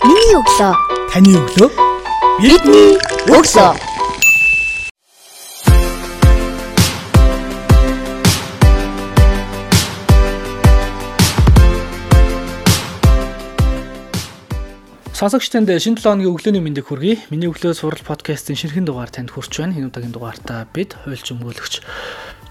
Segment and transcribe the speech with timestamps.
[0.00, 0.72] Миний өглөө.
[1.12, 1.68] Таны өглөө.
[2.40, 2.94] Бидний
[3.28, 3.72] өглөө.
[15.12, 17.28] Сонсогч танд шинэ 7 өдрийн өглөөний мэндийг хүргэе.
[17.28, 19.76] Миний өглөө сурал подкастын шинэхэн дугаар танд хүрч байна.
[19.76, 21.84] Энэ удаагийн дугаартаа бид хуульч өмгөөлөгч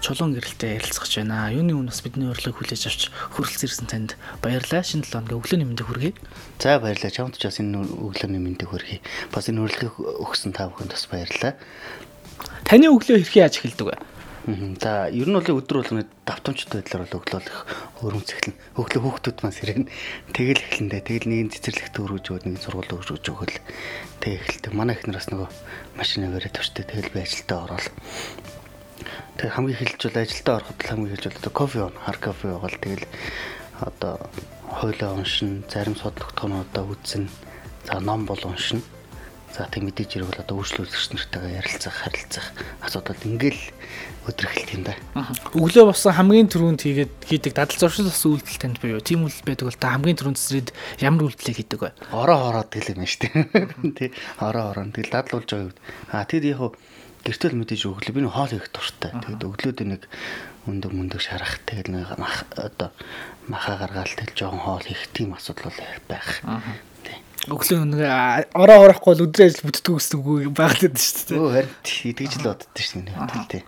[0.00, 1.52] чулуун гэрэлтэй ярилцгаж байна.
[1.52, 3.02] Юуны өмнөөс бидний урилгыг хүлээж авч
[3.36, 4.10] хүрэлцэн танд
[4.40, 4.80] баярлалаа.
[4.80, 6.12] Шинэ 7 өдрийн өглөөний мэндийг хүргэе.
[6.56, 7.12] За баярлалаа.
[7.12, 9.04] Чамд ч бас энэ өглөөний мэндийг хүргэе.
[9.28, 11.52] Бас энэ урилгыг өгсөн та бүхэнд бас баярлалаа.
[12.64, 13.96] Таны өглөө хэрхэн яаж эхэлдэг вэ?
[14.80, 17.58] За ер нь бол өдөр болгоны давтамжтай байдлаар бол өглөө их
[18.00, 18.56] өрөмц эхлэн.
[18.80, 19.84] Өглөө хүүхдүүд маань сэрэн
[20.32, 23.60] тэгэл эхлэндээ тэгэл нэг нь цэцэрлэгт өргөж өгöd нэг нь сургууль өргөж өгөөл.
[24.24, 24.72] Тэг эхэлдэг.
[24.72, 25.48] Манай ихнэр бас нөгөө
[26.00, 27.86] машина бариад тавьчтай тэгэл би ажилдаа ороод.
[29.36, 32.78] Тэг хамгийн эхэлж бол ажилдаа ороход хамгийн эхэлж бол одоо кофе уун, хар кофе уугаал
[32.80, 33.06] тэгэл
[33.80, 34.14] одоо
[34.68, 37.28] хойлоо уншин, зарим судалгатгоонуудаа үзнэ.
[37.86, 38.82] За ном бол уншина.
[39.56, 42.46] За тэг мэдээж хэрэг бол одоо үйлчлүүлэгч нартайгаа ярилцах, харилцах
[42.86, 43.58] асуудал ингээл
[44.30, 44.94] эхэлт юм да.
[45.58, 49.80] Өглөө босон хамгийн түрүүнд хийгээд хийдэг дадал зуршилс үйлдэл танд буюу тийм үйл байдаг бол
[49.80, 50.70] та хамгийн түрүүнд зэрэг
[51.02, 51.90] ямар үйлдэлийг хийдэг вэ?
[52.14, 53.90] Ороо ороод гэл юм шүү дээ.
[53.98, 54.10] Тий.
[54.38, 55.74] Ороо ороо тэгэл дадлуулж байгаа юм.
[56.14, 56.70] А тэгэд яг хуу
[57.24, 59.12] гэртэл мэдээж өглөө би нэг хоол хийх дуртай.
[59.12, 60.02] Тэгэд өглөөд нэг
[60.68, 62.16] өндөг мөндөг шарах тэгэл нэг
[62.56, 62.90] одоо
[63.48, 66.42] маха гаргаал тэгэл жоохон хоол хийх тийм асуудал бол байх.
[67.48, 68.00] Өглөө нэг
[68.52, 71.40] ороо орохгүй бол өдрийн ажил бүтдэг үг байгаад байдаг шүү дээ.
[71.40, 73.16] Өө харин тэгж л боддоо шүү дээ.
[73.16, 73.62] Хөдөл тий.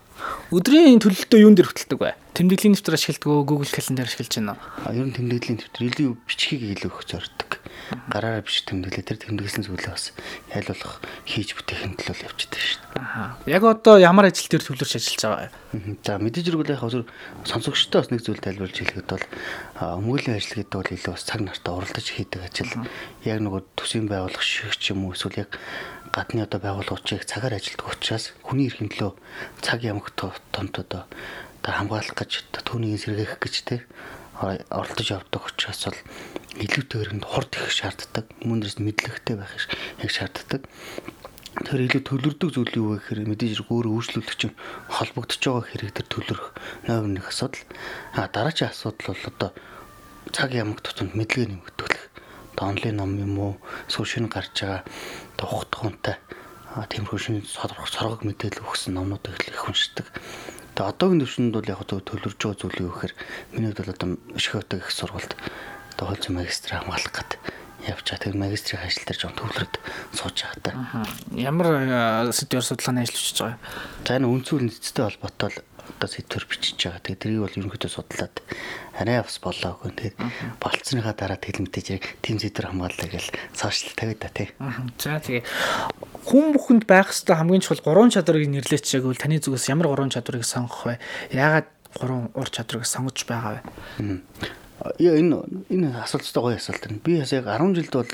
[0.52, 2.12] Өдрийн төлөлтөө юун дээр хөтэлдэг вэ?
[2.36, 3.48] Тэмдэглэлийн нэвтэр ашигладаг уу?
[3.48, 4.60] Google Calendar ашиглаж байна уу?
[4.84, 7.50] А ер нь тэмдэглэлийн төвтөр илүү бичгийг илүү өгч зорддог.
[8.12, 10.12] Гараараа биш тэмдэглээ тэр тэмдэглэсэн зүйлээ бас
[10.52, 13.02] яйлуулах хийж бүтээхин төлөө явчихдаг шүү дээ.
[13.02, 13.36] Аа.
[13.46, 15.96] Яг одоо ямар ажил дээр төвлөрч ажиллаж байгаа вэ?
[16.04, 17.04] За мэдээж хэрэг яг зөв
[17.44, 19.26] сонсогчтой бас нэг зүйл тайлбарлаж хэлэхэд бол
[19.80, 22.72] а, өмгөөлийн ажил гэдэг бол илүү бас цаг нартаа уралдаж хийдэг ажил.
[23.24, 25.50] Яг нөгөө төсвийн байгууллага шиг ч юм уу эсвэл яг
[26.12, 29.16] гадны одоо байгууллагуудыг цагаар ажилтдаг учраас хүний эрхийн төлөө
[29.64, 30.18] цаг ямагт
[30.52, 31.08] томт одоо
[31.62, 33.76] хамгаалах гэж түүнийг сэргээх гэж те
[34.42, 36.00] оролдож явдаг учраас бол
[36.58, 38.26] илүүтэйгээр нь хурд их шаарддаг.
[38.42, 40.66] Хүмүүнээс мэдлэгтэй байх их шаарддаг.
[41.62, 44.42] Тэр илүү төлөрдөг зүйл юу вэ гэхээр мэдээж хэрэг өөрөө үйлчлүүлэгч
[44.88, 46.48] холбогдож байгаа хэрэг төр төлөрөх
[46.88, 47.62] номер нэг асуудал.
[48.16, 49.50] А дараагийн асуудал бол одоо
[50.32, 52.04] цаг ямаг тутамд мэдлэгээ нэмэгдүүлэх.
[52.56, 53.54] Одоо онлайн ном юм уу,
[53.84, 54.80] сошиал гарч байгаа
[55.36, 56.16] тухтхуунтай
[56.72, 60.08] тиймэрхүү шинэ соргог мэдээлэл өгсөн номнуудыг их уншдаг.
[60.82, 63.14] Тэгээ одоогийн төвшөнд бол яг одоо төлөрж байгаа зүйл юу гэхээр
[63.54, 65.32] миний хувьд бол одоо Шихотог их сургуульд
[65.94, 68.18] одоо хольц магистр хамгаалах гэдэг байгаа.
[68.18, 69.74] Тэгээ магистрийн ажил дээр жоон төвлөрөд
[70.10, 71.06] сууж байгаа та.
[71.38, 71.66] Ямар
[72.26, 74.10] а, сэдвээр судалгааны ажил хийж байгаа вэ?
[74.10, 75.62] За энэ үнцүүл нийцтэй холбоотой л
[75.96, 77.02] одоо сэдвэр бичиж байгаа.
[77.02, 78.34] Тэгээ тэрийг бол ерөнхийдөө судлаад
[78.96, 79.90] арай авс болоогүй.
[79.92, 80.14] Тэгээ
[80.62, 83.26] болцсныхаа дараа тэгэл мэдээж хэрэг тим сэдвэр хамгааллаа гэж
[83.56, 84.48] цаашлал тавиад та тий.
[84.98, 85.44] За тэгээ
[86.28, 90.46] хүн бүхэнд байх ёстой хамгийн чухал гурван чадварыг нэрлэж чагвал таны зүгээс ямар гурван чадварыг
[90.46, 91.02] сонгох вэ?
[91.34, 93.60] Яагаад гурван ур чадварыг сонгож байгаа
[93.98, 94.61] вэ?
[94.98, 96.98] Яа энэ энэ асуулттай гоё асуулт байна.
[97.06, 98.12] Би яг 10 жилд бол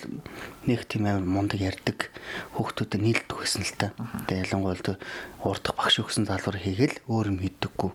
[0.69, 2.12] нэг тийм амар мундаг ярьдаг
[2.61, 3.97] хүүхдүүдэд нийлдэг байсан л та.
[4.29, 5.01] Тэгээ ялангуяа
[5.49, 7.91] уурдах багш өгсөн залуур хийгээл өөр юм хийдэггүй.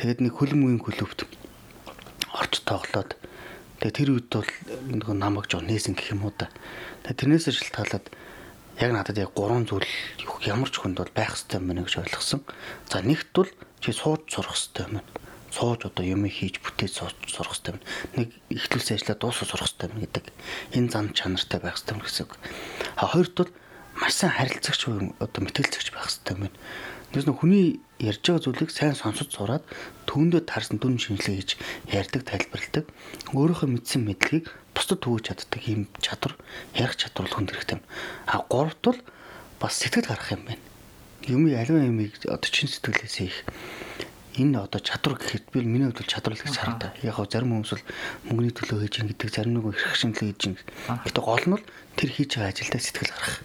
[0.00, 1.28] Тэгээд нэг хөлмгийн клубт
[2.32, 3.20] орч тоглоод
[3.84, 4.48] тэгээ тэр үед бол
[4.88, 6.48] нэг намайг жоо нээсэн гэх юм уу да.
[7.04, 8.06] Тэгээ тэрнээсээ шилтгаалаад
[8.80, 9.84] яг надад яг гурван зүйл
[10.48, 12.40] ямар ч хүнд бол байх хэрэгтэй юм байна гэж ойлгосон.
[12.88, 13.50] За нэгт бол
[13.84, 16.92] чи сууж сурах хэрэгтэй юм байна сууж одоо юм хийж бүтээж
[17.30, 17.86] сурах хэрэгтэй байна.
[18.16, 20.26] Нэг ихлүүлсэн ажлаа дуусгаж сурах хэрэгтэй байна гэдэг.
[20.78, 22.32] Энэ зам чанартай байх хэрэгтэй юм гэсэн үг.
[22.96, 23.50] А хоёрт бол
[23.98, 24.80] маш сайн харилцагч
[25.18, 26.56] одоо мэтгэлцэгч байх хэрэгтэй байна.
[27.10, 29.66] Тэс нөх хүний ярьж байгаа зүйлийг сайн сонсож сураад
[30.06, 31.50] түүндээ таарсан дүн шинжилгээ хийж
[31.90, 32.86] ярьдаг, тайлбарладаг.
[33.34, 34.46] Өөрийнхөө мэдсэн мэдлэгийг
[34.78, 36.38] бусдад түгэж чаддаг ийм чадвар,
[36.78, 37.84] ярих чадвар л хүнд хэрэгтэй юм.
[38.30, 39.00] А гуравт бол
[39.58, 40.62] бас сэтгэл гарах юм байна.
[41.26, 43.36] Юм аливаа юмыг одоо чин сэтгэлээс их
[44.40, 46.90] энэ одоо чадвар гэхэд би миний хувьд чадвар л гэж харагдаа.
[47.04, 47.86] Яг гоо зарим хүмүүс бол
[48.32, 50.56] мөнгөний төлөө хийж ин гэдэг, зарим нэг хэрэг шинжилгээ хийж ин.
[51.04, 51.66] Гэтэ гол нь бол
[52.00, 53.36] тэр хийж байгаа ажилдаа сэтгэл гаргах.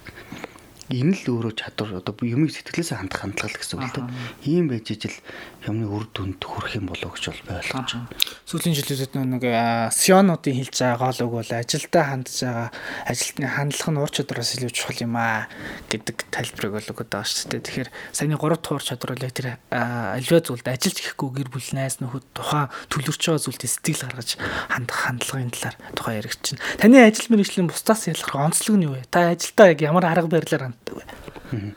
[0.85, 4.05] Энэ л өөрөө чадвар одоо юмыг сэтгэлээсээ хандах хандлага л гэсэн үг л дээ.
[4.45, 5.17] Ийм байж ижил
[5.65, 8.13] юмны үр дүнд хүрэх юм болов гэж бол ойлгож байна.
[8.45, 9.43] Сүүлийн жилүүдэд нэг
[9.89, 12.69] сионуудын хэлж байгаа гол үг бол ажилдаа хандж байгаа
[13.09, 15.49] ажилтны хандлага нь ур чадвараас илүү чухал юм аа
[15.89, 17.65] гэдэг тайлбарыг бол өгöd байгаа шүү дээ.
[17.65, 21.97] Тэгэхээр саяны 3 дахь ур чадвар яг тэр альва зүйлд ажиллаж ихгүй гэр бүл найз
[21.97, 24.29] нөхөд тухайн төлөвлөж байгаа зүйлд сэтгэл гаргаж
[24.69, 26.61] хандах хандлагын талаар тухайн яригч чинь.
[26.77, 29.09] Таны ажил мэргэжлийн бусдаас ялгарх онцлог нь юу вэ?
[29.09, 31.75] Та ажилдаа яг ямар арга барилаар ханддаг вэ?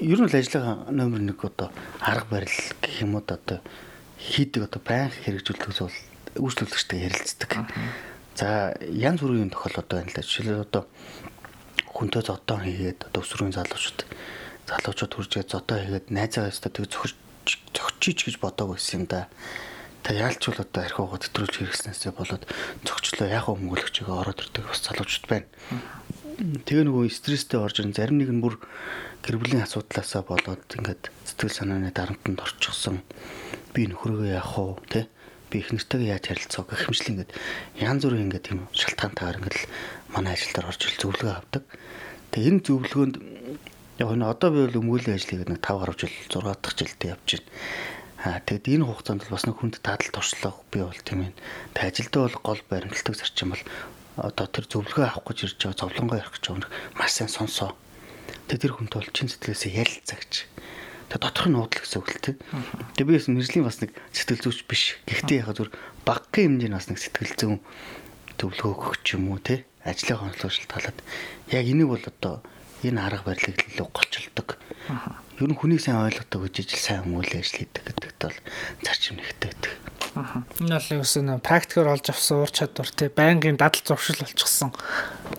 [0.00, 1.70] Ер нь л ажлынхаа номер 1 одоо
[2.00, 3.60] арга барил гэх юм уу одоо
[4.18, 5.92] хийдэг одоо байнга хэрэгжүүлдэг бол
[6.36, 7.50] үйлчлүүлэгчтэй ярилцдаг.
[8.34, 10.22] За янз бүрийн тохиолдол байна л да.
[10.22, 10.82] Жишээлбэл одоо
[11.88, 14.00] хүнтэй зодоо хийгээд одоо өсвөрийн залуучууд
[14.68, 17.16] залуучууд хуржгээд зодоо хийгээд найзаагаа өстө тэг зохиж
[17.72, 19.28] зохичиж гэж бодоагүй байсан юм да.
[20.04, 22.44] Та яалч бол одоо архиугаа төтрүүлж хэрэгснээсээ болоод
[22.84, 25.46] зохичлоо яг өмгөлөгчөөгөө ороод ирдэг бас залуучууд байна.
[26.36, 28.60] Тэгээ нөгөө стресстэй орж ирэн зарим нэг нь бүр
[29.24, 33.00] гэр бүлийн асуудлаасаа болоод ингээд сэтгэл санааны дарамтанд орчихсон.
[33.72, 35.00] Би нөхрөөгөө яах вэ, тэ?
[35.48, 37.32] Би их нэртэйгээ яаж харилцах гэх хэмжлэн ингээд
[37.80, 39.64] янз бүрийн ингээд тийм шалтгаантайгаар ингээд
[40.12, 41.64] манай ажил дээр орж ил зөвлөгөө авдаг.
[42.36, 43.16] Тэгээ энэ зөвлөгөөнд
[43.96, 47.28] яг энэ одоо би бол өмгөөллийн ажлыг нэг 5 гаруй жил 6 дахь жилдээ явж
[47.40, 47.48] байна.
[48.28, 51.32] Аа тэгэд энэ хугацаанд бол бас нэг хүнд дадал туршлага би бол тийм ээ.
[51.72, 53.64] Тэг ажилдаа бол гол баримтлагдаг зарчим бол
[54.16, 57.76] одоо тэр зөвлөгөө авах гэж ирж байгаа зовлонгоо ярих гэж байгаа маш сайн сонсоо.
[58.48, 60.34] Тэг тэр хүнтэй бол чин сэтгэлээсээ ярилцаа гэж.
[61.12, 62.36] Тэг доторх нь нуудлах гэсэн үг л тийм.
[62.96, 64.98] Тэг би бас мэржлийн бас нэг сэтгэл зүйч биш.
[65.06, 65.70] Гэхдээ яг зүр
[66.08, 67.60] баггийн хэмжээний бас нэг сэтгэл зүйн
[68.40, 70.98] зөвлөгөө өгөх ч юм уу те ажлын хонцлог шалтгаалаад
[71.54, 72.34] яг энийг бол одоо
[72.82, 74.58] энэ арга барилыг илүү голчилдог.
[75.40, 78.38] Ер нь хүнийг сайн ойлгодог гэж ижил сайн хүмүүлээ ажил хийдэг гэдэгт бол
[78.84, 79.55] зарчим нэгтэй.
[80.16, 83.12] Энэ бол юусэн практикээр олж авсан уур чадвар тий.
[83.12, 84.72] Байнгын дадал зуршил болчихсон.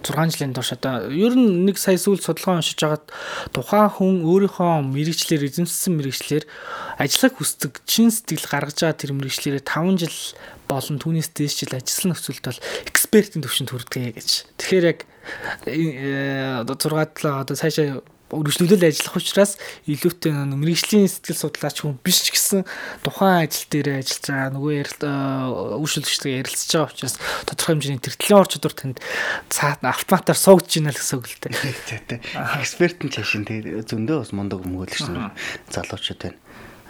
[0.05, 1.09] 6 жилийн турш одоо.
[1.09, 3.09] Ер нь нэг сая сүүл судалгаа уншиж хагаад
[3.49, 6.45] тухайн хүн өөрийнхөө мэрэгчлэр эзэмссэн мэрэгчлэр
[7.01, 10.17] ажиллах хүсдэг чин сэтгэл гаргаж байгаа тэр мэрэгчлэрээ 5 жил
[10.69, 14.29] болон түүнээс дээш жил ажилласан нөхцөлд бол экспертийн төвшөнд хүрдэг гэж.
[14.61, 14.99] Тэгэхээр яг
[15.65, 19.55] э, одоо 6 7 одоо цаашаа өргөжлүүлэл ажиллах учраас
[19.87, 22.67] илүүтэй мэрэгжлийн сэтгэл судлаач хүн биш ч гэсэн
[22.99, 24.73] тухайн ажил дээр ажиллаж байгаа нөгөө
[25.79, 27.15] үйлчлэгчтэй ярилцж байгаа учраас
[27.47, 28.97] тодорхой хэмжээний тэртлийн ор чадвар танд
[29.47, 32.19] цаад автоматар суугдж байна л гэсэн үг л дээ.
[32.59, 35.31] Эксперт нь чашин тэгээ зөндөө бас мундаг өмгөөлөгч нар
[35.71, 36.39] залуучууд байна.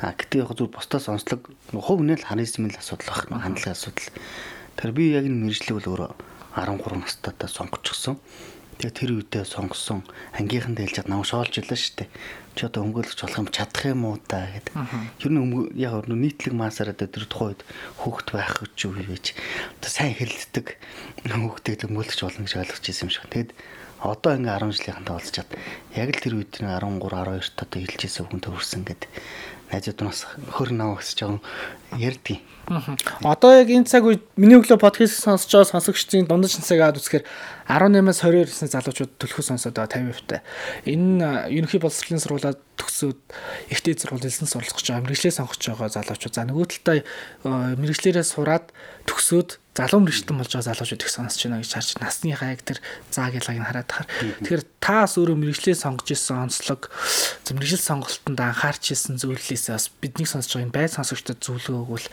[0.01, 4.09] А гэтээ яг зүр бусдаас онцлог хувь нэл харизмын асуудал баг хандлагын асуудал.
[4.77, 6.11] Тэр би яг энэ мэрэгжлийг бол өөрөө
[6.53, 8.17] 13 настайдаа сонгочихсон.
[8.77, 10.05] Тэгээ тэр үедээ сонгосон
[10.37, 12.09] ангийнхан дэлжээд намайг шоолж илаа шүү дээ.
[12.53, 14.73] Чи одоо өмгөөлөгч болох юм чадах юм уу та гэдэг.
[15.21, 15.41] Ер нь
[15.77, 17.61] яг нийтлэг маасаараа тэр тухайн үед
[18.01, 19.25] хүүхэд байх гэж юу гэж
[19.81, 20.67] одоо сайн хэрэлддэг
[21.25, 23.25] хүүхдээ өмгөөлөгч болно гэж ойлгож ирсэн юм шиг.
[23.33, 23.51] Тэгэд
[23.97, 25.49] одоо ингээ 10 жилийнхантай болцоод
[25.97, 29.09] яг л тэр үед 13 12 таа хэлж ирсэн хүн төрсэн гэдэг
[29.71, 31.41] найзууд нас хөр нав гэсэж байгаа
[31.97, 32.41] ярьдгийг.
[33.23, 37.23] Одоо яг энэ цаг үед миний өглөө подкаст сонсож байгаа сонсогчдын дундаж насыг аваад үзэхээр
[37.71, 40.43] 18-аас 22 насны залуучууд төлхөө сонсоод байгаа 50% та.
[40.83, 43.19] Энэ ерөнхий боловсролын сургуулаад төгсөөд
[43.71, 46.35] ихтэй сургууль элсэн суралцах гэж байгаа мэрэгчлээ сонгож байгаа залуучууд.
[46.35, 46.97] За нөгөө талдаа
[47.79, 48.75] мэрэгчлэрээ сураад
[49.07, 52.81] төгсөөд залуу мэрэгчлэн болж байгаа залуучууд их сонсож байна гэж харж насныхаа яг тэр
[53.13, 54.09] зааг ялгааг нь хараад тахаар.
[54.41, 56.89] Тэгэхээр таас өөрөө мэрэгчлээ сонгож исэн онцлог
[57.53, 62.07] мэрэгжил сонголтонд анхаарч исэн зүйлээс бас бидний сонсож байгаа энэ бай сонсогчдод зөвлөгөө өгвөл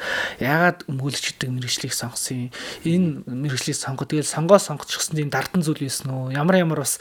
[0.44, 2.50] яагаад өмгөөлөгчдөг мэрэгчлийг сонгосон юм?
[2.84, 6.30] Энэ мэрэгчлийг сонгоо тэгэл сонгоо сонгочихсон тийм дардан зүйл байсан уу?
[6.36, 7.00] Ямар ямар бас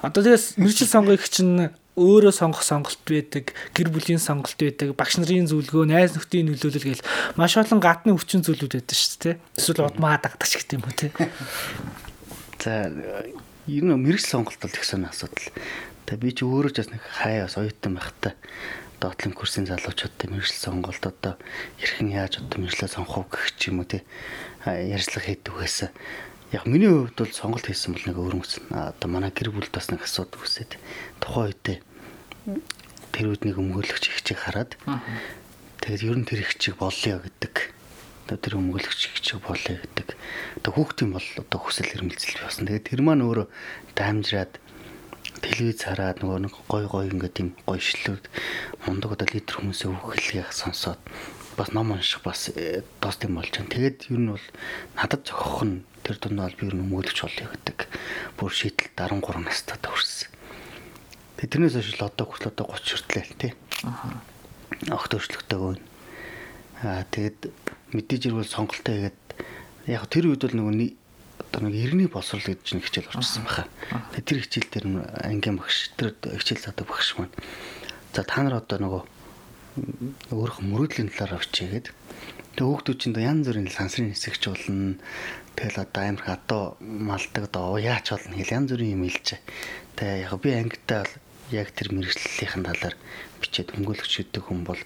[0.00, 5.46] одоо тэгээс мэрэгчл сонгох чинь өөрөө сонгох сонголт байдаг, гэр бүлийн сонголт байдаг, багш нарын
[5.46, 7.06] зөвлөгөө, найз нөхдийн нөлөөлөл гээл
[7.38, 9.36] маш олон гадны хүчин зүйлүүд байдаг шүү дээ.
[9.54, 11.08] Эсвэл удмаа дагдаг ч гэдэм үү те.
[12.64, 15.54] За ер нь мэрэгч сонголт бол их сонь асуудал.
[16.10, 18.34] Тэгээ би ч өөрөө ч бас нэг хаяас оюутан байхдаа
[19.00, 21.38] доотлон курсын залуучуудтай мэрэгжил сонголт одоо
[21.78, 24.04] хэрхэн яаж одоо мэрэгчлээ сонгох гэх ч юм уу те
[24.64, 25.90] ярьцлага хийдэг байсан.
[26.52, 28.64] Яг миний хувьд бол сонголт хийсэн бол нэг өөрөнгөсөн.
[28.72, 30.76] Одоо манай гэр бүлд бас нэг асуудал үүсээд
[31.20, 31.78] тухайн үедээ
[33.12, 34.76] тэр үед нэг өмгөөлөгч ихчийг хараад
[35.80, 37.54] тэгээд ер нь тэр ихчийг боллоо гэдэг.
[38.24, 40.08] Одоо тэр өмгөөлөгч ихчийг боллоо гэдэг.
[40.60, 42.64] Одоо хүүхдийн бол одоо хүсэл эрмэлзэл болсон.
[42.68, 43.46] Тэгээд тэр маань өөрөө
[43.96, 44.52] дамжраад
[45.44, 48.24] телевиз хараад нөгөө нэг гой гой ингээд тийм гой шлүүд
[48.88, 51.00] мундаг одоо лидер хүмүүсээ үхэлгийг сонсоод
[51.60, 52.48] бас ном унших бас
[53.00, 53.72] доос тийм болж байна.
[53.72, 54.46] Тэгээд ер нь бол
[54.96, 57.88] надад зохих нь Тэр дунд бол би ер нь өмгөөлөгч болъё гэдэг
[58.36, 60.33] бүр шийдэл 13 настай төрсөн.
[61.44, 63.52] Тэрнээс хойш л одоо хүртэл одоо 30 хүртлээ л тий.
[63.84, 64.20] Аа.
[64.96, 65.84] Огт өөрчлөгдөг байна.
[66.80, 67.52] Аа тэгэд
[67.92, 69.20] мэдээж ирвэл сонголтоо хийгээд
[69.88, 71.04] яг тэр үед бол нөгөө
[71.54, 73.68] одоо нэг иргэний боловсрол гэж нэг хичээл орчихсон байхаа.
[74.16, 74.86] Тэгээ тэр хичээл дээр
[75.22, 77.34] ангийн багш тэр хичээл задаг багш маань.
[78.10, 79.02] За та нар одоо нөгөө
[80.34, 81.94] өөрөх мөрөөдлийн талаар авчигээд
[82.58, 84.98] тэгээ хүүхдүүд чинь янз бүрийн сансрын хэсэгч болно.
[85.54, 89.38] Тэгэл одоо амар хадуу малдаг одоо яач болно хэл янз бүрийн юм хэлж.
[89.98, 91.14] Тэгээ яг би ангидаа бол
[91.50, 92.96] яг тэр мэрэгжлийн талаар
[93.42, 94.80] бичээд өмгөөлөгч гэдэг хүн бол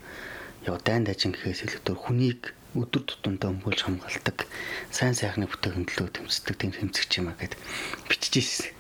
[0.67, 2.43] яг дайнд ажин гэхээс илүүтэй хүнийг
[2.75, 4.45] өдөр тутамдаа өмгөөлж хамгаалдаг
[4.91, 7.57] сайн сайхны бүтээгдэхүүн төлөө тэмцдэг тийм тэмцэгч юм а гэд
[8.11, 8.75] биччихсэн.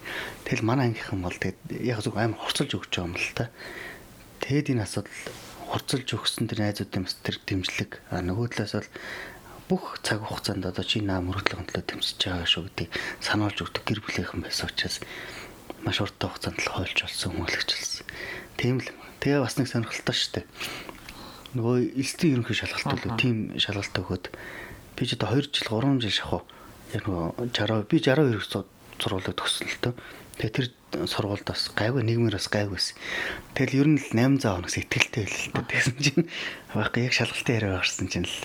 [0.44, 3.48] Тэгэл манай ангийнхан бол тэгээд яг зөв амар хорцолж өгч байгаа юм л та.
[4.44, 5.18] Тэгэд энэ асуудал
[5.72, 8.90] хурцлж өгсөн тэр найзуудын бас тэр дэмжлэг а нөгөө талаас бол
[9.68, 14.00] бүх цаг хугацаанд одоо чи наам мөрөглөгийн төлөө тэмцэж байгаа шүү гэдгийг сануулж өгдөг гэр
[14.00, 14.96] бүлийнхэн байсан учраас
[15.84, 18.06] маш урт хугацаанд л хойлж болсон хүмүүлэгчлсэн.
[18.58, 18.90] Тийм л.
[19.18, 20.46] Тэгээ бас нэг сонирхолтой шүү дээ.
[21.58, 24.24] Нөгөө элсдийн ерөнхий шалгалт үлээ тийм шалгалт өгөөд
[24.94, 26.42] би ч одоо 2 жил 3 жил шахав.
[26.94, 28.66] Яг нөгөө 60 би 62
[28.98, 29.94] сургуулийг төгссөн л тоо.
[30.38, 30.66] Тэгээ тэр
[31.10, 32.94] сургуульд бас гайгүй нийгмээр бас гайгүйсэн.
[33.58, 36.26] Тэгэл ер нь л 800 хоногс ихтэлтэй л л тэгсэн чинь
[36.72, 38.38] баг яг шалгалтын яриа гарсан чинь л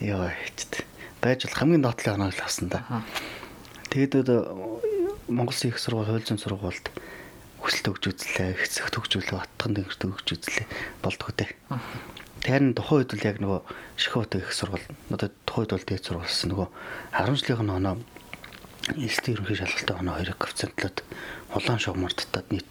[0.00, 0.84] ёо хэвчээ.
[1.24, 2.84] Байж бол хамгийн доотлын хоног л авсан да.
[3.88, 4.28] Тэгээд
[5.32, 6.86] Монгол их сургууль хууль зүйн сургуульд
[7.62, 10.66] хүсэлт өгч үзлээ, хэсэгт өгч үзлээ, батхан дэнгэрт өгч үзлээ
[11.00, 11.46] болдгоо те.
[12.42, 13.60] Тэгэхээр тухайн үед л яг нөгөө
[13.96, 14.82] Шихот их сургууль
[15.14, 16.68] одоо тухайн үед бол дээд сургуульсан нөгөө
[17.22, 17.94] 10 жилийн оноо
[18.98, 20.96] эстэй ерөнхий шалгалтын оноо хоёрыг коэффициентлоод
[21.54, 22.66] улаан шугамар татаад нийт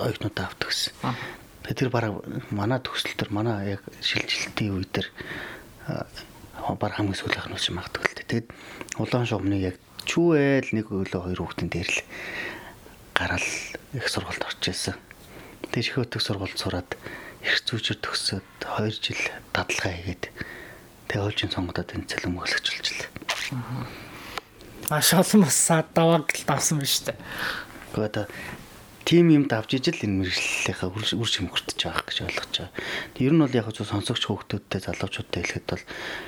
[0.00, 0.96] оюутнуудаа авдаг гэсэн.
[1.68, 5.08] Тэгээ тэр бараг манай төгсөл төр манай яг шилжилтийн үе дээр
[6.80, 8.30] баг хамгийн сүүлийнх нь болж магадгүй л дээ.
[8.32, 8.48] Тэгэд
[8.96, 9.76] улаан шугамны яг
[10.10, 12.02] чүүэл нэг өглөө хоёр хүүхдийн дээр л
[13.14, 13.48] гараал
[13.94, 14.98] их сургуульд орж ирсэн.
[15.70, 16.90] Тэгээ их өтөг сургуульд сураад
[17.46, 19.22] их зүйчээр төгсөөд 2 жил
[19.54, 20.24] дадлагаа хийгээд
[21.06, 23.08] тэгээ хуулийн сонгодод энэ цалин мөглөгчүүлжлээ.
[24.90, 25.58] Маш олон бас
[25.94, 27.18] давааг л давсан байна шүү дээ.
[27.94, 28.26] Гэхдээ
[29.04, 32.70] тим юм давж ижил энэ мэрэгжлийнхаа үр шимгэртэж байгаа гэж ойлгож байгаа.
[33.18, 35.84] Ер нь бол яг зөв сонсогч хүүхдүүдтэй залуучуудтай хэлэхэд бол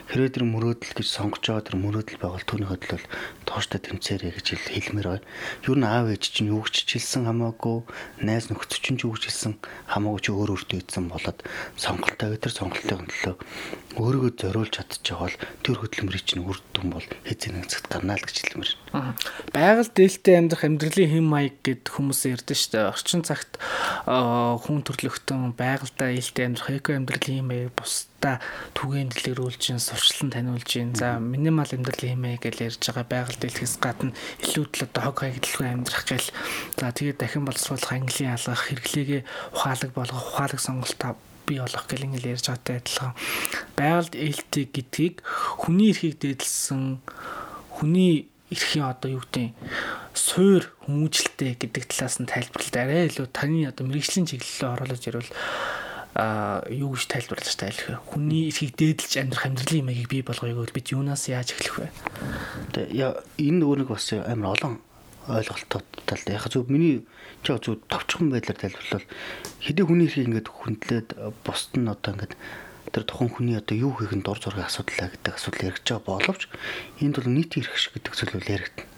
[0.09, 3.03] хэрвээ тэр мөрөөдөл гэж сонгож байгаа тэр мөрөөдөл байвал түүнийхээ төлөө
[3.45, 5.27] тооштой тэмцээрэй гэж хэлмээр байна.
[5.69, 7.79] Ер нь аав ээж чинь юу гэж хэлсэн хамаагүй,
[8.25, 9.55] найз нөхдөд чинь юу гэж хэлсэн
[9.93, 11.39] хамаагүй чи өөр өөртөө ийдсэн болоод
[11.77, 13.35] сонголтоо тэр сонголтын төлөө
[14.01, 18.25] өөрийгөө зориулж чадчих бол тэр хөдөлмөрийн чинь үр дүн бол хэзээ нэг цагт гарнаа л
[18.25, 18.73] гэж хэлмээр.
[19.53, 22.91] Байгаль дээлтэй амьдрах амьдралын хэм маяг гэд хүмүүс ярьдэн шүү дээ.
[22.95, 23.59] Орчин цагт
[24.07, 28.39] хүн төрлөختөн байгальтай ээлтэй амьдрах эко амьдралын хэм маяг бусдаа
[28.79, 34.15] түгээн дэлгэрүүлж, сурчлан таниулж, за минимал амьдралын хэм маяг гэж ярьж байгаа байгаль дэлхээс гадна
[34.47, 36.31] илүү одоо хог хаягдлгүй амьдрах гэл.
[36.79, 41.03] За тэгээд дахин боловсруулах английн алгах хэрэглээгээ ухаалаг болгох ухаалаг сонголт
[41.47, 43.13] бий болох гэл ингээл ярьж байгаатай адилхан.
[43.77, 45.17] Байгальд ээлтэй гэдгийг
[45.59, 47.03] хүний эрхийг дээдлсэн
[47.83, 49.57] хүний эрхийн одоо юу гэдэг
[50.13, 55.33] суур хүмүүжлэлтэй гэдэг талаас нь тайлбарлалт арай илүү таны одоо мэрэгжлийн чиглэлээр оруулж ирвэл
[56.15, 57.97] а юу гэж тайлбарлаж тайлх вэ?
[58.05, 61.89] Хүний эрхийг дээдлж амьдрах амьдралын юмыг бий болгоёг бол бид юунаас яаж эхлэх вэ?
[62.77, 64.75] Тэгээ энэ нэг бас амар олон
[65.29, 67.07] ойлголттой тал яг зөв миний
[67.41, 69.07] ч зөв товчхон байдлаар тайлбарлал
[69.65, 71.09] хэдий хүний эрхийг ингээд хүндлээд
[71.47, 72.35] бусд нь одоо ингээд
[72.91, 76.43] тэр тухайн хүний одоо юу хийх нь дур зургийн асуудал гэдэг асуудал яригч байгаа боловч
[76.99, 78.91] энд бол нийтийн эрх шиг гэдэг зүйл яригдана.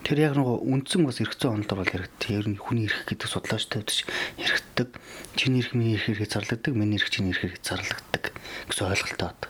[0.00, 2.30] Тэр яг нөгөө үндсэн бас эрх зүйн онолдор бол яригддаг.
[2.32, 3.98] Ер нь хүний эрх гэдэг судлаачтай үүдэж
[4.40, 4.88] яригддаг.
[5.36, 8.32] Чиний эрх миний эрх хэрэгээ зарлагддаг, миний эрх чиний эрх хэрэгээ зарлагддаг
[8.70, 9.42] гэсэн ойлголттой бод.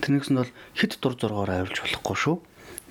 [0.00, 2.36] Тэрнээс нь бол хэд дур зургаар авирж болохгүй шүү.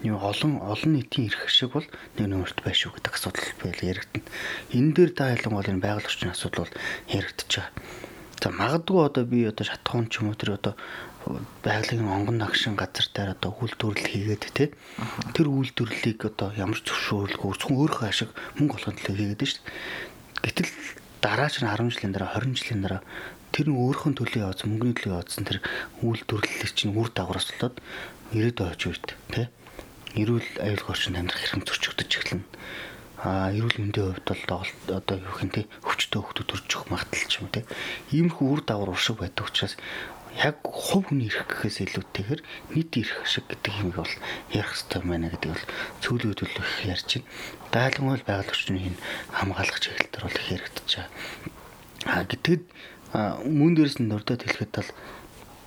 [0.06, 1.88] Нэг олон олон нийтийн эрх шиг бол
[2.22, 4.30] нэг нөмөрт байх шүү гэдэг асуудал байл яригдана.
[4.78, 6.76] Энэ дээр та ялангуяа энэ байгаль орчны асуудал бол
[7.10, 7.74] яригдчихэж байгаа.
[8.38, 10.74] За магадгүй одоо би одоо шатхуун ч юм уу тэр одоо
[11.66, 14.66] байгалийн онгон нагшин газар дээр одоо үйлдвэрлэл хийгээд те.
[15.34, 18.30] Тэр үйлдвэрлэлийг одоо ямар ч зөвшөөрлөгүй зөвхөн өөрийнхөө ашиг
[18.62, 19.74] мөнгө олохын төлөө хийгээд шүү дээ.
[20.46, 20.70] Гэтэл
[21.26, 23.02] дараа ч 10 жилийн дараа 20 жилийн дараа
[23.50, 25.60] тэр нь өөрийнхөө төлөө явуулсан мөнгөний төлөө явуулсан тэр
[26.06, 27.76] үйлдвэрлэлийг чинь үр дагавраас болоод
[28.38, 29.50] ирээдүйн хойч үед те.
[30.14, 32.46] Эрүүл аюулгүй орчинд амьдрах хэрэг зөрчигдөж эхэлнэ
[33.24, 37.34] эрүүл мэндийн хувьд бол одоо юу гэх юм те өвчтөө хөвгүүд төрж өгөх магадлал ч
[37.42, 37.66] юм те
[38.14, 39.74] иймэрхүү үр дагавар уршиг байдаг учраас
[40.38, 42.42] яг хувь хүний эрх гэхээс илүүтэйгээр
[42.78, 44.14] нийт эрх шиг гэдэг юм бол
[44.54, 45.66] ярих хэрэгтэй байна гэдэг бол
[46.06, 47.30] цөөлөө төлөх ярьж байна.
[47.74, 49.02] Дайлангуул байгаль орчны энэ
[49.34, 51.10] хамгаалах чиглэлээр бол их яригдаж байгаа.
[52.06, 52.64] А гэтгэд
[53.50, 54.92] мөн дээрс нь нурдад хэлэхэд бол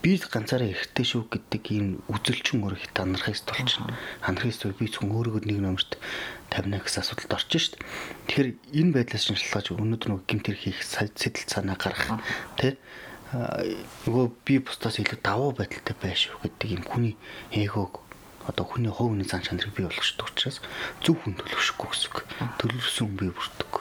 [0.00, 3.92] би ганцаараа эргэтэй шүү гэдэг ийм үзэлчин өөр их тулчна.
[4.25, 6.00] Ханахаас тул би зөвхөн өөрийгөө нэг номерт
[6.49, 7.85] тавина гэсэн асуудалд орчин шүү дээ.
[8.25, 8.49] Тэгэхээр
[8.80, 12.25] энэ байдлаас шинжилгээж өнөөдөр нэг гимт хийх сэтэл цаанаа гаргах
[12.57, 12.80] тий
[13.30, 17.14] нөгөө би бусдаас илүү давуу байдалтай байшгүй гэдэг юм хүний
[17.54, 17.95] эгөөг
[18.50, 20.59] одоо хүний хүний зан чанарыг бий болгочдөг учраас
[21.04, 22.50] зөв хүн төлөвшөхгүй гэсэн.
[22.59, 23.73] Төлөвсөн бий бүрдэг.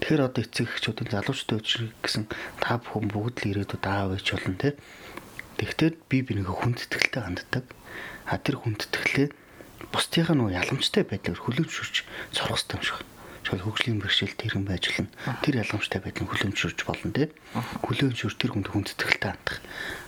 [0.00, 2.24] Тэгэхээр одоо эцэг эхчүүдийн залуучдын үчиг гэсэн
[2.64, 4.72] та бүхэн бүгд л ирээдүйд аав ээж болно тий
[5.58, 7.64] Тэгвэл би бинийхээ хүндэтгэлтэй ханддаг.
[8.30, 9.28] А тэр хүндэтгэлээ
[9.90, 11.96] бусдынхаа нөгөө яламжтай байдлаар хүлэмжшүүлж
[12.30, 12.98] сурах хэрэгтэй юм шиг.
[13.42, 15.10] Жишээл хөгжлийн бэрхшээл тэрэн байж болно.
[15.42, 17.28] Тэр яламжтай байдлыг хүлэмжшүүлж болно тий.
[17.82, 19.58] Хүлэмжшүүр тэр хүнд хүндэтгэлтэй хандах.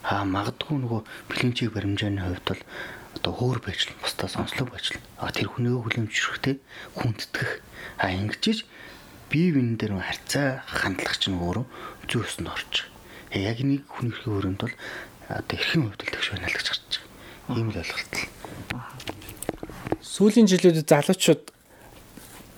[0.07, 1.01] А магадгүй нөгөө
[1.33, 2.63] бэлэнчийг баримжааны хувьд бол
[3.17, 5.03] одоо хөөр байж л бусдаас онцлог байж л.
[5.19, 6.61] А тэр хүнийг хүлэмжшүүлэхтэй
[6.95, 7.51] хүндэтгэх.
[7.99, 8.67] А ингэж
[9.31, 11.65] бие биен дээр харьцаа хандлах чинь өөрөө
[12.11, 12.91] зөөсөнд орж.
[13.31, 14.75] Яг нэг хүн эрхийн өрөөнд бол
[15.39, 17.59] одоо эрхийн хувьд л тэгш байна л гэж харж байгаа.
[17.59, 18.27] Ийм л ойлголт л.
[20.03, 21.45] Сүүлийн жилүүдэд залуучууд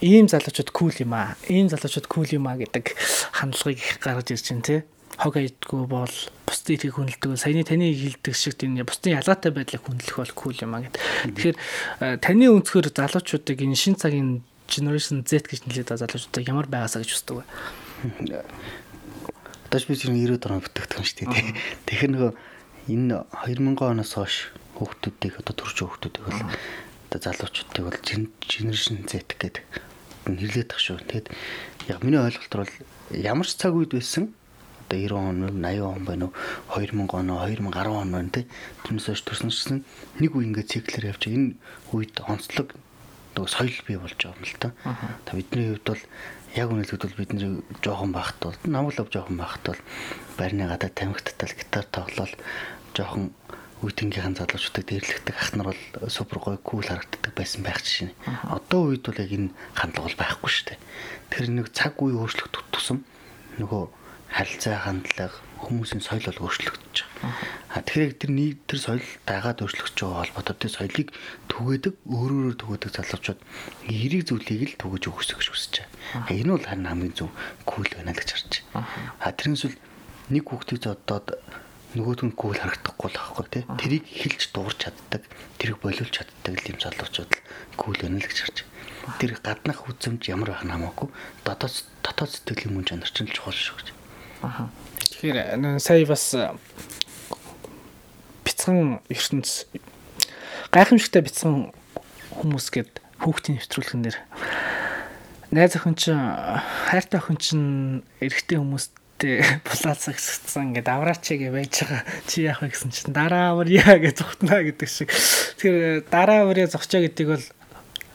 [0.00, 1.36] ийм залуучууд кул юм аа.
[1.52, 2.96] Ийм залуучууд кул юм аа гэдэг
[3.36, 4.76] хандлагыг их гаргаж ирж байна те.
[5.20, 6.14] Хог айдгүй бол
[6.48, 7.38] бусдын эрхийг хүндэлдэг.
[7.38, 10.96] Саяны таны хэлдэг шиг тийм бусдын ялгаатай байдлыг хүндлэх бол кул юм аа гэд.
[11.36, 11.56] Тэгэхээр
[12.00, 17.04] э, таны өнцгөр залуучуудыг энэ шин цагийн generation Z гэж нэлээд байгаа залуучуудыг ямар байгаасаа
[17.04, 17.44] гэж үздэг вэ?
[19.68, 21.56] Одооч би чинь 90-ад орон бүтээгдэхүүн шүү дээ.
[21.88, 22.30] Тэгэхээр нөгөө
[22.88, 26.40] энэ 2000 оноос хойш хүүхдүүдийг одоо төрж хүүхдүүдийг бол
[27.12, 29.62] одоо залуучуудыг бол generation Z гэдэг
[30.26, 31.02] нэрлээд тах шүү.
[31.06, 31.26] Тэгэд
[31.90, 32.74] яг миний ойлголтоор бол
[33.14, 34.34] ямар ч цаг үед байсан
[34.88, 36.34] одоо 90 он, 80 он байна уу,
[36.74, 38.46] 2000 он, 2010 он байна тий.
[38.84, 39.84] Түүнээс хойш төрсөн
[40.20, 41.56] нэг үе ингээд циклэр явж энэ
[41.94, 42.74] үед онцлог
[43.32, 44.68] нөгөө соёл бий болж байгаа юм л та.
[45.24, 46.02] Та бидний хувьд бол
[46.54, 49.80] яг үнэлэхэд бол бидний жоохон багт бол намглав жоохон багт бол
[50.36, 52.32] байрны гадаа тамхитал гитар тоглол
[52.92, 53.32] жоохон
[53.82, 58.14] үеийнхээ залуучуудыг дээрлэгдэг ах нар бол супер гой кул харагддаг байсан байх жишээ.
[58.46, 60.78] Одоо үед бол яг энэ хандлага бол байхгүй шүү дээ.
[61.34, 63.02] Тэр нэг цаг үе өөрчлөгдөх тусам
[63.58, 64.01] нөгөө
[64.32, 67.32] харилцаа хандлага хүмүүсийн соёл бол өөрчлөгдөж байгаа.
[67.70, 71.08] А тэгэхээр тэр нийт тэр соёл дагаад өөрчлөгдөж байгаа холбоотой тэр соёлыг
[71.52, 73.40] түгээдэг өөрөөр түгээдэг залуучууд
[73.86, 76.34] эрийг зүйлийг л түгэж өгөх гэж хүсэж байгаа.
[76.34, 77.30] Энэ бол харин хамгийн зөв
[77.62, 78.88] кул байна л гэж харж байна.
[79.22, 79.76] А тэрнээс л
[80.34, 81.26] нэг хүүхдийг зодоод
[81.94, 83.64] нөгөөд нь кул харагдахгүй л аахгүй тий.
[83.68, 85.22] Тэрийг хилж дуурч чаддаг,
[85.60, 89.18] тэрийг болиулж чаддаг юм залуучууд л кул байна л гэж харж байна.
[89.20, 91.08] Тэр гаднах үзэмж ямар байх нь хамаагүй
[91.44, 94.01] дотоод дотоод сэтгэлийн мөн чанар л чухал шүү гэж.
[94.42, 94.68] Аа.
[95.06, 96.34] Тэгэхээр сая бас
[98.42, 99.70] бяцхан ертөнц
[100.74, 101.70] гайхамшигтай бяцхан
[102.42, 104.18] хүмүүс гээд хүүхдийн нэвтрүүлгэн дээр.
[105.54, 106.18] Найз охин чинь
[106.90, 107.68] хайртай охин чинь
[108.18, 112.02] эрэгтэй хүмүүстэй булаацаа гисгцсан ингээд авраач гээ байж байгаа.
[112.26, 115.12] Чи яах вэ гэсэн чинь дараа аварья гэж зүхтнаа гэдэг шиг.
[115.60, 117.46] Тэгэхээр дараа аварья зогчоо гэдэг бол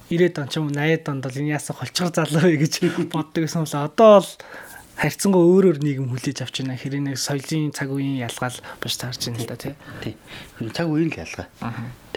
[0.10, 2.74] 90-ад он ч юм уу 80-ад онд бол энэ яасан холчгор залуу вэ гэж
[3.12, 4.32] боддог гэсэн бол одоо бол
[4.98, 6.74] харьцангуй өөрөөр нийгэм хүлээж авч байна.
[6.74, 9.74] Хэрэг нэг соёлын цаг үеийн ялгаал баш таарч байна л да тий.
[10.02, 10.13] Тий.
[10.74, 11.48] Цаг үеийн л ялгаа.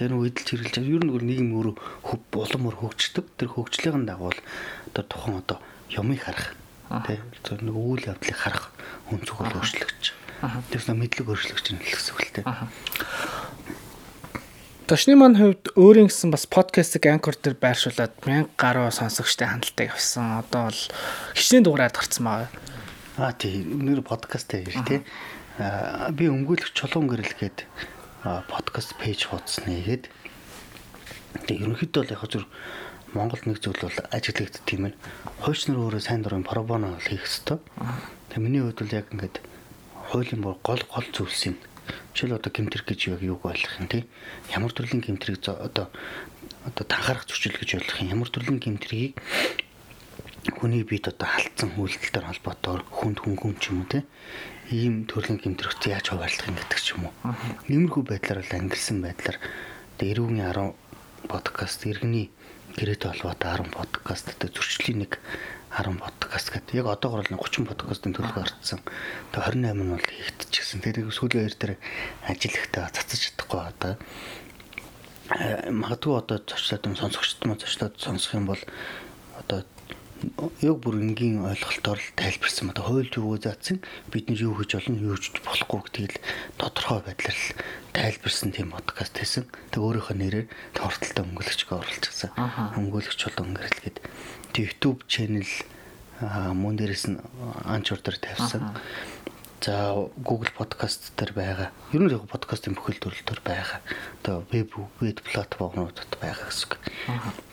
[0.00, 1.76] Тэр үед л чиглэж ер нь нийгэм өөрөө
[2.08, 3.24] хөв улам өөр хөгждөг.
[3.36, 5.58] Тэр хөгжлийн дагуу одоо тухайн одоо
[5.92, 6.56] юмыг харах
[7.04, 7.20] тий.
[7.44, 8.72] Тэр нэг үйл явдлыг харах
[9.12, 10.04] хүн зүгээр өөрчлөгдөж.
[10.72, 12.44] Тэрс мэдлэг өөрчлөгдөж байна гэсэн үг л тий.
[14.90, 20.42] Тошны маань хувьд өөрийн гэсэн бас подкастыг анкор дээр байршуулад 1000 гаруй сонсогчтой хандлтаа явсан.
[20.42, 20.82] Одоо бол
[21.38, 22.50] хичнээн дугаараар гарцсан байгаа.
[23.20, 25.00] Аа тий нэр подкасттай ирэх тий.
[26.16, 27.68] Би өмгөөлөх чулуун гэрэлгээд
[28.48, 30.08] подкаст пэйж хуудсан нэгээд
[31.44, 32.48] тэгээ ерөнхийдөө бол яг зөв
[33.12, 34.96] Монгол нэг зүйл бол ажиглагддаг юм.
[35.44, 37.60] Хойч нар өөрөө сайн дурын пробоно хийх хэвээр.
[38.32, 39.36] Тэгээ миний хувьд бол яг ингээд
[40.08, 41.60] хуулийн гол гол зүйлс юм.
[42.16, 44.08] Жишээл одоо гэмтэр гэж юу юуг ойлгох юм тий.
[44.48, 45.92] Ямар төрлийн гэмтрийг одоо
[46.64, 48.16] одоо танхаарах зөрчил гэж ойлгох юм.
[48.16, 49.20] Ямар төрлийн гэмтрийг
[50.48, 54.08] хүний биед одоо халтсан үйлдэлтэй холбоотойгоор хүнд хөнгөн ч юм уу те
[54.72, 57.14] ийм төрлийн гэмтрэгт яаж хуваарлах юм гэдэг ч юм уу.
[57.68, 62.32] Иймэрхүү байдлаар л ангилсан байдлаар одоо эрүүгийн 10 подкаст иргэний
[62.78, 65.20] гэрээтэй холбоотой 10 подкаст одоо зөрчлийн нэг
[65.74, 66.72] 10 подкаст гэдэг.
[66.80, 68.80] Яг одоогор л 30 подкастын төлөв гарцсан.
[69.34, 70.80] Тэгээ 28 нь бол хийгдчихсэн.
[70.80, 71.74] Тэгээ сүүлийн хоёр дээр
[72.30, 73.92] ажиллахтаа цацаж чадахгүй одоо
[75.70, 78.62] магадгүй одоо зочлоод юм сонсогчд маань зочлоод сонсох юм бол
[79.38, 79.62] одоо
[80.60, 83.80] яг бүр энгийн ойлголтоор л тайлбарсан ба хуульд юу заасан
[84.12, 86.14] бид нар юу хийж болно юу хийж болохгүй гэдгийг
[86.60, 87.56] тодорхой байдлаар л
[87.96, 89.44] тайлбарсан тийм подкаст хийсэн.
[89.72, 92.30] Тэг өөрийнхөө нэрээр торталтай өнгөлөгчгөө оруулж гисэн.
[92.76, 93.96] Өнгөлөгч болон өнгөрлгээд
[94.54, 95.48] YouTube channel
[96.20, 97.18] мөн дээрээс нь
[97.64, 98.76] анчур дээр тавьсан.
[99.60, 101.68] За Google podcast дээр байгаа.
[101.92, 103.80] Ер нь яг подкастын бүхэл төрөл төр байгаа.
[104.24, 106.76] Одоо веб веб платформудад байгаа гэсэн.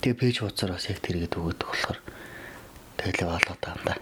[0.04, 2.00] Тэгээ пэйж хуудасаар бас яг тэргээд өгöd болохоор
[2.98, 3.96] Тэгэл болоод байгаа юм да.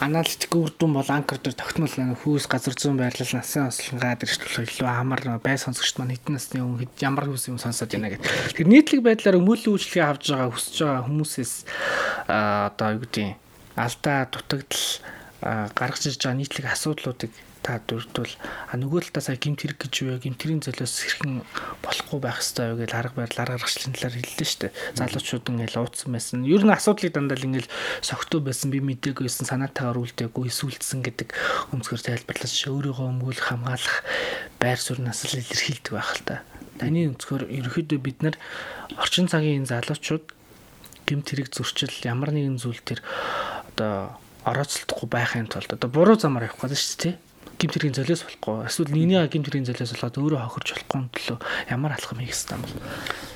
[0.00, 4.88] Аналитик үр дүн бол анкер дээр тогтмол хүүс газар зүүн байрлал насан ослонгаа дэрчлэл илүү
[4.88, 8.24] амар бай сонсогчд маань хэдэн насны өмнө ямар хүс юм сонсоод байна гэдэг.
[8.24, 11.52] Тэгэхээр нийтлэг байдлаар өмүүлэн үйлчлэгээ авч байгаа хүсэж байгаа хүмүүсээс
[12.32, 13.28] одоо юу гэдэг
[13.76, 14.84] алдаа дутагдал
[15.46, 17.32] гаргаж ирж байгаа нийтлэг асуудлуудыг
[17.66, 18.30] та дурдвал
[18.70, 21.42] а нөгөө талаа сая гимт хэрэг гэж юу гимтрийн золиос хэрхэн
[21.82, 24.76] болохгүй байх хэвээр юу гэж арга барил арга гаргачлын талаар хэллээ шүү дээ.
[24.94, 26.46] Залуучууд ингээл уудсан байсан.
[26.46, 27.74] Ер нь асуудлыг дандаа л ингээл
[28.06, 31.28] согтуу байсан би мэдээгүйсэн санаатаагаар үлдээгүй эсвэлдсэн гэдэг
[31.74, 33.96] өмсгөр тайлбарлаж өөрийгөө өмгөөлөх хамгаалах
[34.62, 36.46] байр сууриас л илэрхийлдэг байх л та.
[36.78, 38.38] Таны өнцгөр ерөөхдөө бид нар
[38.94, 40.30] орчин цагийн залуучууд
[41.02, 43.00] гимт хэрэг зөрчил ямар нэгэн зүйл төр
[43.74, 47.14] одоо орооцолдохгүй байхын тулд одоо буруу замаар явах гэдэг шүү дээ
[47.58, 51.38] гимт хэргийн золиос болохгүй эсвэл нэгний гимт хэргийн золиос болоод өөрөө хохирч болохгүй төлөө
[51.72, 52.74] ямар алхам хийх хэрэгтэй юм бол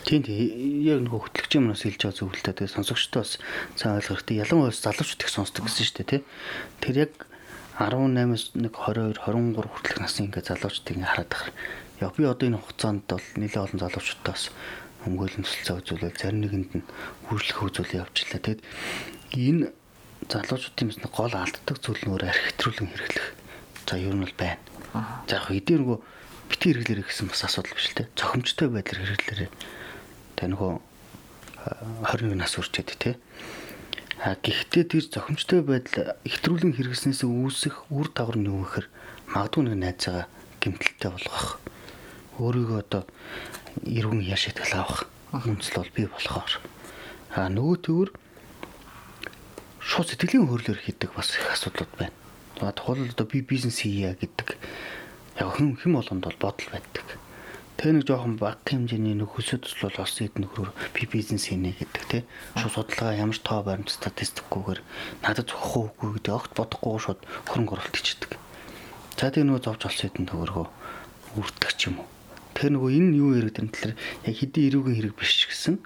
[0.05, 2.57] Тийм тийм яг нөгөө хөтлөгчийн мөнөөс хэлж байгаа зөв л дээ.
[2.57, 3.33] Тэгээ сонсогчдоо бас
[3.77, 4.41] сайн ойлгох хэрэгтэй.
[4.41, 6.23] Ялангуяа залуучууд их сонсдог гэсэн шүү дээ тий.
[6.81, 7.13] Тэр яг
[7.77, 11.53] 18-аас нэг 22 23 хүртэлх насны ингээ залуучдыг ингээ хараад тахаар
[12.01, 14.45] яг би одоо энэ хугацаанд бол нэлээд олон залуучуудтай бас
[15.05, 16.85] өмгөөлөн төсөлцөө үзүүлэл зарим нэгэнд нь
[17.29, 18.41] хүрчлэх үзүүлэл явуулчихлаа.
[18.41, 18.61] Тэгэд
[19.37, 19.65] энэ
[20.31, 23.29] залуучуудын бас гол алддаг зүйл нь өөр архитектурлын хэрэглэх.
[23.91, 24.63] За ер нь бол байна.
[25.27, 25.99] За яг эдгээр нөгөө
[26.47, 28.07] бити хэрэглэрэй гэсэн бас асуудал биш л те.
[28.15, 29.51] Цохимжтой байдлаар хэрэглэрэй.
[30.39, 30.73] Тэ нөгөө
[32.07, 33.19] 21 нас хүрчээд те.
[34.23, 38.87] А гэхдээ тэр зохимжтой байдал ихтрүүлэн хэрэгснээс үүсэх үр дагавар нь юу гэхээр
[39.33, 40.27] магадгүй нэг найзаагаа
[40.61, 41.57] гэмтэлтэй болгох.
[42.37, 43.03] Өөрийгөө одоо
[43.81, 46.53] эргэн яар шитгэл авах үндэслэл бол бий болохоор.
[47.33, 48.11] А нөгөө төвөр
[49.81, 52.17] шууд сэтгэлийн хөрлөөр хийдэг бас их асуудлууд байна.
[52.61, 54.61] За тухайл одоо би бизнес хийя гэдэг
[55.41, 57.07] яг хэн хэн болгонд бол бодол байдаг.
[57.81, 62.05] Тэгээ нэг жоохон баг хэмжээний нэг хөсөө төслөл олсон эд нөхрөөр би бизнес хийнэ гэдэг
[62.13, 62.23] тий.
[62.61, 64.81] Шууд судалгаа ямар тоо баримт статистикгүйгээр
[65.25, 68.37] надад зохих уугүй гэдэг огт бодохгүй шууд хөрөнгө оруулалт хийдэг.
[69.17, 70.67] За тэгээ нөгөө зовж олсон эд нөхрөө
[71.41, 72.09] үрдэх ч юм уу.
[72.53, 73.97] Тэгэхээр нөгөө энэ юу яриад энэ талаар
[74.29, 75.81] яг хэдий эрүүгийн хэрэг биш гэсэн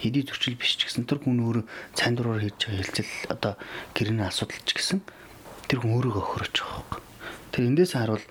[0.00, 3.52] хэдий зөрчил биш ч гэсэн тэр хүн өөрөө цайн дураар хийж байгаа хэлцэл одоо
[3.92, 4.98] гэрний асуудал ч гэсэн
[5.68, 7.00] тэр хүн өөрийгөө өхөрөж байгаа хөөх.
[7.52, 8.24] Тэр эндээс харуул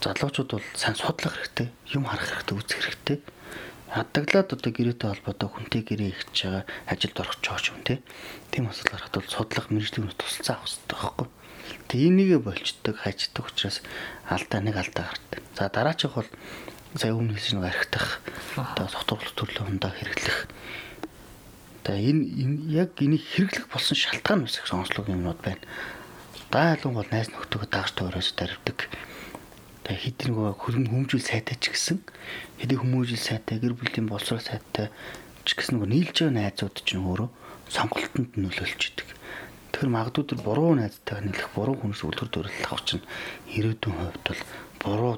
[0.00, 3.18] залуучууд бол сайн судлах хэрэгтэй, юм харах хэрэгтэй, үзэх хэрэгтэй.
[3.94, 8.02] Хаддаглаад одоо гэрээтэй холбоотой хүнтэй гэрээ ихж байгаа ажилд орох ч жооч юм те.
[8.50, 11.28] Тийм асуудал гарахад бол судлах мэрэгжлийн тусалцаа авах хэрэгтэй байхгүй.
[11.88, 13.78] Тэгээ энийгээ болчдөг, хайчдаг учраас
[14.28, 15.40] алдаа нэг алдаа гардаг.
[15.56, 16.28] За дараачих бол
[16.98, 18.20] сая өмнө хэлсэн архитах
[18.58, 20.38] одоо согтуурлах төрлөө хундаа хэрэглэх.
[21.84, 25.62] Тэгээ энэ яг энийг хэрэглэх болсон шалтгаан бас их сонслог юмнууд байна.
[26.50, 28.88] Даалан бол найз нөхдөд дагаж тойроос даривдаг
[29.84, 32.00] Тэгээ хэдий нөгөө хөрөм хүмжил сайтай ч гэсэн
[32.56, 34.88] хэдий хүмүүжил сайтай гэр бүлийн боловсрол сайтай
[35.44, 37.28] ч гэсэн нөгөө нийлж байгаа найзууд чинь өөрөө
[37.68, 39.08] сонголтонд нөлөөлж идэг.
[39.76, 43.08] Тэгэхээр магадгүй тэр буруу найзтайгаа нийлэх буруу хүнээс үлгэр дуурайлах авч нь
[43.60, 44.40] ирээдүйн хувьд бол
[44.80, 45.14] буруу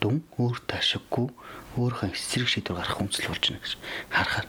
[0.00, 1.28] дүн өөр ташиггүй
[1.76, 3.72] өөрийнхөө эсрэг шийдвэр гарах үндэслэл болж байна гэж
[4.08, 4.48] харахаар.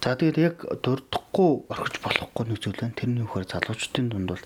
[0.00, 2.96] За тэгээд яг дурдахгүй орхиж болохгүй нэг зүйл байна.
[2.96, 4.44] Тэрний үхээр залуучдын дунд бол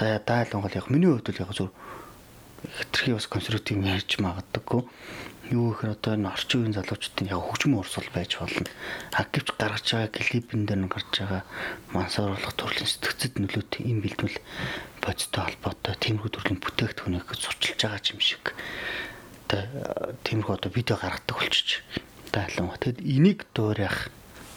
[0.00, 1.68] даа даалан бол яг миний хувьд бол яг зөв
[2.80, 4.88] хэтэрхий бас консерватив ярьж магадаггүй.
[5.52, 8.64] Юу гэхээр одоо энэ орчин үеийн залуучуудын яг хөгжим урсгал байж болно.
[9.12, 11.42] Активч гаргаж байгаа клипэн дээр нь гарч байгаа
[11.92, 14.40] мансууруулах төрлийн сэтгцэд нөлөөт энэ бэлтгэл
[15.04, 18.56] бодиттой холбоотой тиймэрхүү төрлийн бүтээгдэхүүнийг сурчилж байгаа юм шиг.
[19.52, 21.84] Одоо тиймэрхүү одоо видео гаргадаг болчих.
[22.32, 22.72] Даалан.
[22.80, 24.08] Тэгэд энийг дуурайх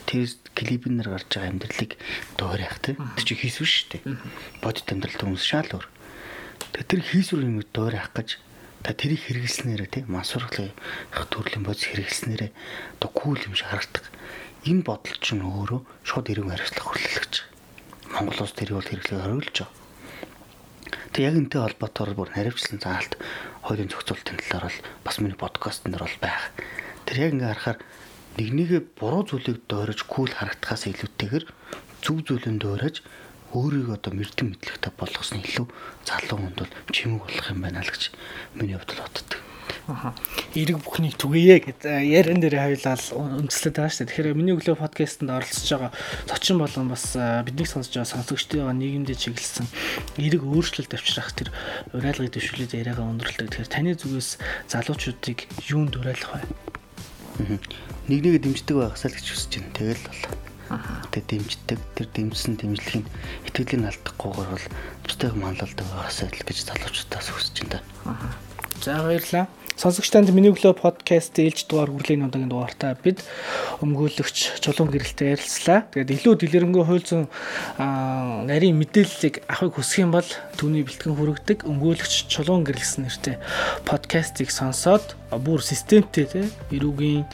[0.06, 1.92] тэр клипэн дээр гарч байгаа амьдралыг
[2.38, 2.98] дуурайх тийм.
[3.18, 4.04] Тэр чинь хийсвэр шүү дээ.
[4.62, 5.88] Бодит амьдрал хүмүүс шал өөр
[6.76, 8.30] Тэр хийсвэр юм доор авах гэж
[8.84, 12.52] та тэрийг хэрэглэснээрээ тий мансуурхлын их төрлийн бодис хэрэглэснээрээ
[13.00, 14.04] одоо кул юм шиг харагддаг.
[14.68, 18.12] Энэ бодол чинь өөрөө шууд эргэн хариуцлага хүрлэлж байгаа.
[18.12, 19.72] Монгол улс тэрийг бол хэрэглээ хариулж байгаа.
[21.16, 23.14] Тэг яг энтэй холбоотойгоор бүр хариуцлан заалт
[23.64, 26.44] хуулийн зохицуултын талаар бол бас миний подкастн дээр бол байх.
[27.08, 27.80] Тэр яг ингээ харахаар
[28.36, 31.46] нэг нэгэ буруу зүйлийг дойрож кул харагдахаас илүүтэйгээр
[32.04, 33.00] зөв зүйлэн дойрож
[33.56, 35.68] өөрийгөө одоо мэрдэн мэдлэгтэй болгосон илүү
[36.04, 38.12] залуу хүнд бол чимэг болох юм байна л гэж
[38.60, 39.40] миний хувьд л боддог.
[39.88, 40.14] Аха.
[40.58, 43.06] Эрэг бүхнийг түгээе гэд яран дээр хавилал
[43.46, 44.10] үндэслээд байгаа шүү дээ.
[44.12, 45.92] Тэгэхээр миний өглөө подкастэнд оролцож байгаа
[46.26, 47.06] зочин болгон бас
[47.46, 49.66] бидний сонсож байгаа сонсогчдын нийгэмдээ чиглэсэн
[50.18, 51.50] эрэг өөрчлөлт авчрах тэр
[51.94, 53.54] урайлгыг дэвшүүлээд яриагаа өндөрлөдөг.
[53.54, 54.30] Тэгэхээр таны зүгээс
[54.74, 57.56] залуучуудыг юунд уриалах вэ?
[58.06, 59.74] Нэг нэгэ дэмждэг байхсаа л гэж хүсэж байна.
[59.74, 60.22] Тэгэл бол
[61.10, 63.06] тэгээ дэмждэг тэр дэмжсэн дэмжлэгийн
[63.50, 64.68] итгэлийг алдахгүйгээр бол
[65.02, 67.82] бусдыг манлалдаг байгаасаа л гэж залуучуудаас хүсэж байна.
[68.86, 69.50] За баярлалаа.
[69.76, 73.20] Сонсогч танд миний өглөө подкаст ээлж дугаар хүрлийн удаагийн дугаартаа бид
[73.84, 75.84] өмгөөлөгч чулуун гэрэлтэй ярилцлаа.
[75.92, 77.28] Тэгээд илүү дэлгэрэнгүй хууль зүйн
[78.48, 83.36] нарийн мэдээллийг авахыг хүсэх юм бол түүний бэлтгэн хүргэдэг өмгөөлөгч чулуун гэрэлсэн нэртэй
[83.84, 86.42] подкастыг сонсоод бүр системтэй те
[86.72, 87.28] эрүүгийн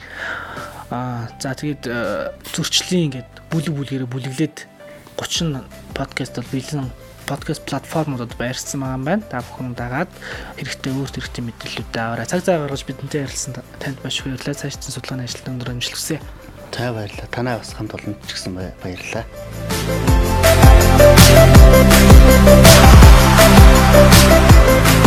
[0.92, 4.68] Аа за тэгээд э, зөрчлийн ингээд бүлэг бүлгэрээ бүлэглээд
[5.16, 5.64] 30
[5.96, 6.92] подкаст бол бэлэн
[7.24, 9.24] подкаст платформудад байрсан байгаа юм байна.
[9.24, 10.12] Та бүхэн дагаад
[10.60, 12.28] хэрэгтэй өөрт хэрэгтэй мэдээллүүдээ аваарай.
[12.28, 14.52] Цаг цаа гаргаж бидэнтэй ярилцсан танд маш баярлалаа.
[14.52, 16.20] Цаашдын судалгааны ажилтнаа өндөр амжилт хүсье.
[16.76, 17.32] За баярлалаа.
[17.32, 19.24] Танай бас хамт олонд ч гэсэн баярлалаа.
[23.72, 25.01] Thank you